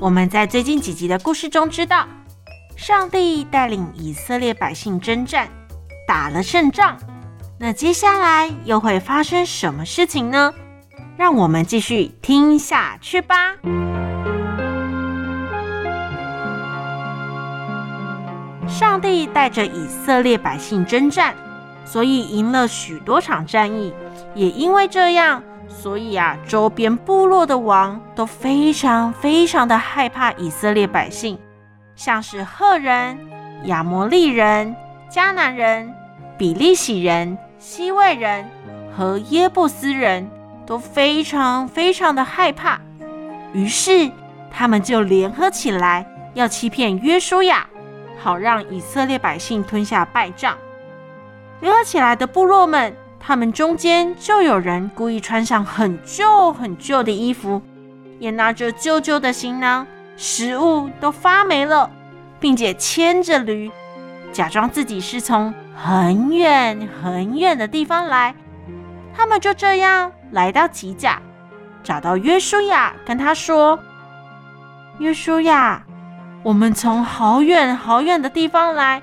[0.00, 2.08] 我们在最近几集的故事中知道，
[2.74, 5.46] 上帝带领以色列百姓征战，
[6.08, 6.96] 打了胜仗。
[7.58, 10.54] 那接下来又会发生什么事情呢？
[11.18, 13.54] 让我们继续听下去吧。
[18.66, 21.34] 上帝带着以色列百姓征战，
[21.84, 23.92] 所以赢了许多场战役。
[24.34, 25.42] 也因为这样。
[25.70, 31.38] 所以啊，周边部落的王都非常非常的害怕以色列百姓，
[31.94, 33.16] 像是赫人、
[33.64, 34.74] 亚摩利人、
[35.10, 35.94] 迦南人、
[36.36, 38.44] 比利洗人、西魏人
[38.94, 40.28] 和耶布斯人
[40.66, 42.78] 都非常非常的害怕。
[43.52, 44.10] 于是
[44.50, 47.66] 他们就联合起来，要欺骗约书亚，
[48.18, 50.58] 好让以色列百姓吞下败仗。
[51.60, 52.94] 联合起来的部落们。
[53.22, 57.60] 他们中间就有人故意穿上很旧很旧的衣服，
[58.18, 61.88] 也拿着旧旧的行囊，食物都发霉了，
[62.40, 63.70] 并且牵着驴，
[64.32, 68.34] 假装自己是从很远很远的地方来。
[69.14, 71.20] 他们就这样来到吉甲，
[71.84, 73.78] 找到约书亚，跟他说
[74.98, 75.84] ：“约书亚，
[76.42, 79.02] 我们从好远好远的地方来，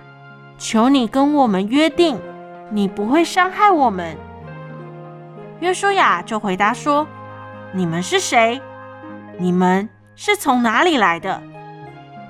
[0.57, 2.19] 求你跟我们约定。”
[2.69, 4.15] 你不会伤害我们。
[5.59, 7.07] 约书亚就回答说
[7.73, 8.61] ：“你们是谁？
[9.37, 11.41] 你们是从哪里来的？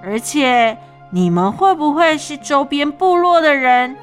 [0.04, 0.78] 而且
[1.10, 3.96] 你们会不会是周边部落的人？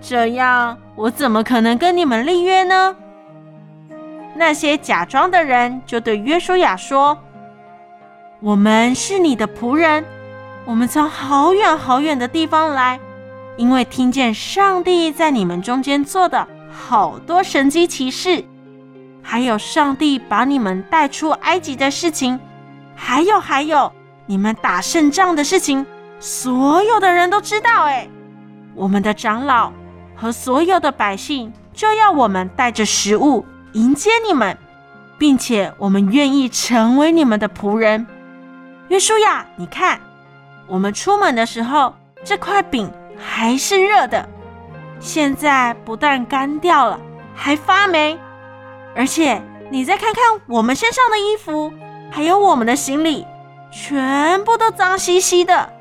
[0.00, 2.96] 这样我怎么可能跟你们立约呢？”
[4.36, 7.16] 那些假装的人就对约书亚说
[8.40, 10.04] ：“我们是你的仆人，
[10.64, 12.98] 我们从好远好远的地方来。”
[13.56, 18.44] 因为听见上帝在你们中间做的好多神迹奇事，
[19.22, 22.38] 还有上帝把你们带出埃及的事情，
[22.96, 23.92] 还有还有
[24.26, 25.86] 你们打胜仗的事情，
[26.18, 27.84] 所有的人都知道。
[27.84, 28.08] 哎，
[28.74, 29.72] 我们的长老
[30.16, 34.58] 和所有的百姓就要我们带着食物迎接你们，
[35.16, 38.04] 并且我们愿意成为你们的仆人。
[38.88, 40.00] 约书亚，你看，
[40.66, 41.94] 我们出门的时候，
[42.24, 42.90] 这块饼。
[43.18, 44.28] 还是热的，
[45.00, 47.00] 现在不但干掉了，
[47.34, 48.18] 还发霉。
[48.96, 51.72] 而且你再看看我们身上的衣服，
[52.10, 53.26] 还有我们的行李，
[53.72, 55.72] 全部都脏兮兮的。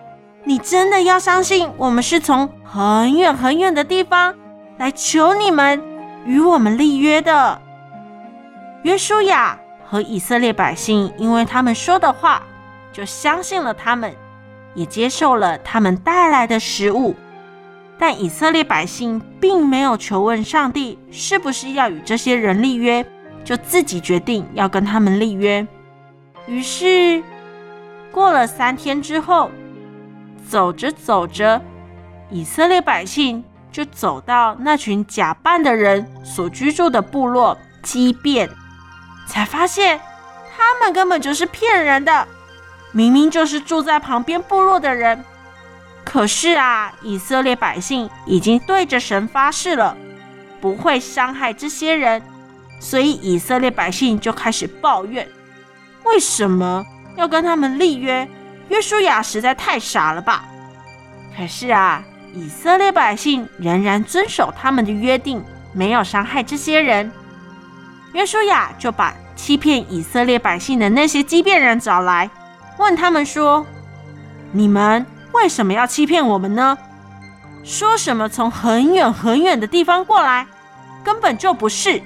[0.43, 4.35] 你真的要相信我们是从很远很远的地方
[4.77, 5.81] 来求你们
[6.25, 7.61] 与我们立约的？
[8.81, 12.43] 约书亚和以色列百姓，因为他们说的话，
[12.91, 14.13] 就相信了他们，
[14.73, 17.16] 也接受了他们带来的食物。
[17.97, 23.05] 但以色列百姓并没有求问上帝是不是要与这些人立约，
[23.45, 25.65] 就自己决定要跟他们立约。
[26.47, 27.23] 于是
[28.11, 29.49] 过了三天之后，
[30.49, 31.61] 走着走着，
[32.29, 38.49] 以色列百姓就走到那群假扮的人所居住的部落基变，
[39.27, 39.99] 才发现
[40.55, 42.27] 他们根本就是骗人的，
[42.91, 45.23] 明明就是住在旁边部落的人。
[46.13, 49.97] 可是啊，以色列百姓已经对着神发誓了，
[50.62, 52.22] 不会伤害这些人，
[52.79, 55.28] 所以以色列百姓就开始抱怨：
[56.03, 56.85] 为什么
[57.18, 58.29] 要跟他们立约？
[58.69, 60.46] 约书亚实在太傻了吧！
[61.35, 67.12] 可是啊，以色列百姓仍然遵守他们的约定，没有伤害这些人。
[68.13, 72.29] 约书亚就把欺骗以色列百姓的那些基遍人找来，
[72.78, 73.66] 问他们说：
[74.52, 75.03] 你们。
[75.34, 76.78] 为什么要欺骗我们呢？
[77.64, 80.46] 说什么从很远很远的地方过来，
[81.03, 82.02] 根本就不是。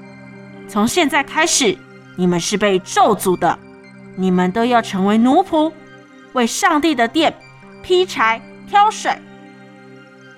[0.68, 1.78] 从现在开始，
[2.16, 3.58] 你们是被咒诅的，
[4.16, 5.72] 你们都要成为奴仆，
[6.34, 7.34] 为上帝的殿
[7.82, 9.18] 劈柴、挑水。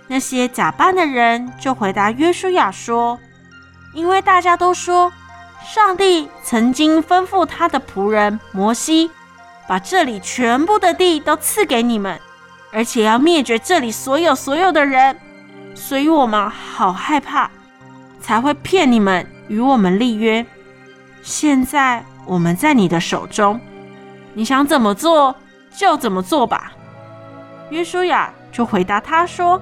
[0.08, 3.20] 那些假扮的人就回答约书亚说
[3.94, 5.12] ：“因为大家都说，
[5.64, 9.12] 上帝曾经吩咐他的仆人摩西，
[9.68, 12.20] 把这里全部的地都赐给你们。”
[12.72, 15.18] 而且要灭绝这里所有所有的人，
[15.74, 17.50] 所以我们好害怕，
[18.22, 20.46] 才会骗你们与我们立约。
[21.22, 23.60] 现在我们在你的手中，
[24.34, 25.36] 你想怎么做
[25.76, 26.72] 就怎么做吧。
[27.70, 29.62] 约书亚就回答他说：“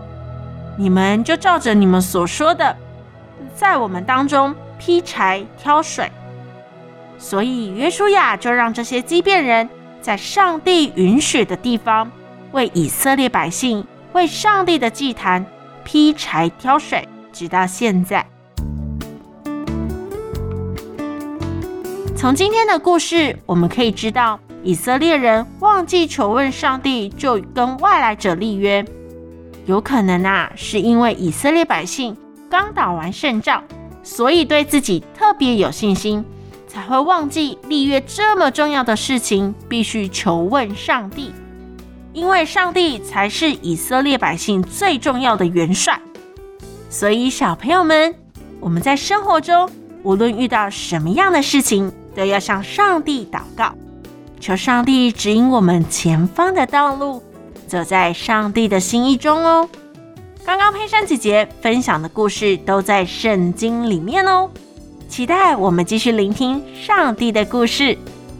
[0.77, 2.75] 你们就照着你们所说的，
[3.55, 6.11] 在我们当中劈柴挑水。”
[7.17, 9.67] 所以约书亚就让这些畸变人
[10.01, 12.11] 在上帝允许的地方，
[12.51, 15.45] 为以色列百姓为上帝的祭坛
[15.83, 18.25] 劈柴挑水，直到现在。
[22.15, 28.83] 从今天的故事，我们可以知道，以色列人忘记求问上帝，就跟外来者立约，
[29.67, 32.17] 有可能啊，是因为以色列百姓
[32.49, 33.63] 刚打完胜仗，
[34.01, 36.25] 所以对自己特别有信心，
[36.67, 41.31] 才会忘记立约这么重要的事情，必须求问上帝，
[42.17, 46.01] 因为上帝才是以色列百姓最重要的元帅。
[46.89, 48.15] 所以，小朋友们，
[48.59, 49.69] 我们在生活中
[50.01, 53.71] 无论遇到什么样的事情，都要向上帝祷告，
[54.39, 57.21] 求上帝指引我们前方的道路，
[57.67, 59.69] 走在上帝的心意中哦。
[60.43, 64.49] 刚刚佩珊姐姐分享的故事都在圣经里面哦，
[65.07, 67.95] 期待我们继续聆听上帝的故事，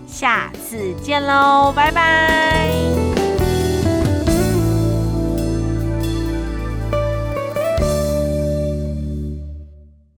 [0.07, 3.06] 下次见喽，拜拜。